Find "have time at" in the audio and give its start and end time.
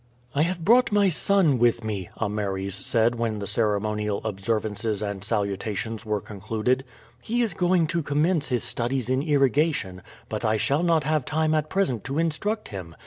11.03-11.69